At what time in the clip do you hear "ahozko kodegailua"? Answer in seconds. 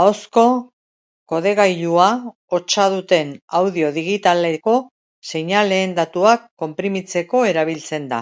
0.00-2.06